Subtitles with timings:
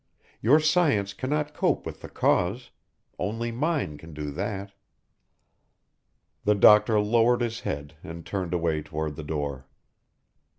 [0.41, 2.71] Your science cannot cope with the cause
[3.19, 4.73] only mine can do that."
[6.43, 9.67] The doctor lowered his head and turned away toward the door.